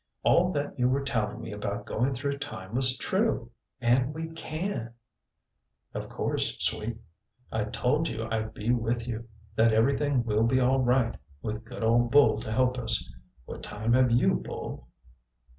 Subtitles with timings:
[0.23, 3.51] All that you were telling me about going through time was true!
[3.79, 4.95] And we can"
[5.93, 6.97] "Of course, sweet.
[7.51, 9.27] I told you I'd be with you,
[9.57, 13.13] that everything will be all right, with good old Bull to help us.
[13.45, 14.87] What time have you, Bull?"